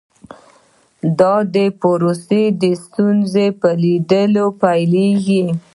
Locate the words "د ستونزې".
2.61-3.47